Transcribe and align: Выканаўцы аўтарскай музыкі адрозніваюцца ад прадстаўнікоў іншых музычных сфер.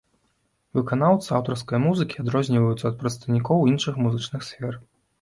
Выканаўцы 0.79 1.27
аўтарскай 1.41 1.81
музыкі 1.85 2.15
адрозніваюцца 2.25 2.83
ад 2.93 2.99
прадстаўнікоў 3.05 3.67
іншых 3.73 4.05
музычных 4.09 4.41
сфер. 4.53 4.73